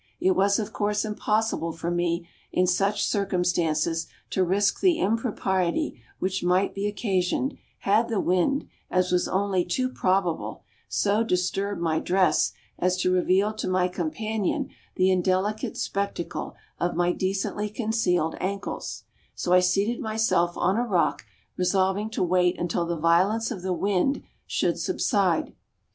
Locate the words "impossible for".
1.05-1.91